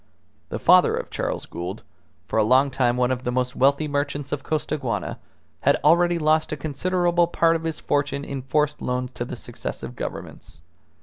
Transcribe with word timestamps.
The 0.49 0.57
father 0.57 0.95
of 0.95 1.11
Charles 1.11 1.45
Gould, 1.45 1.83
for 2.25 2.39
a 2.39 2.43
long 2.43 2.71
time 2.71 2.97
one 2.97 3.11
of 3.11 3.23
the 3.23 3.31
most 3.31 3.55
wealthy 3.55 3.87
merchants 3.87 4.31
of 4.31 4.41
Costaguana, 4.41 5.19
had 5.59 5.75
already 5.83 6.17
lost 6.17 6.51
a 6.51 6.57
considerable 6.57 7.27
part 7.27 7.55
of 7.55 7.65
his 7.65 7.79
fortune 7.79 8.25
in 8.25 8.41
forced 8.41 8.81
loans 8.81 9.11
to 9.11 9.25
the 9.25 9.35
successive 9.35 9.95
Governments. 9.95 10.63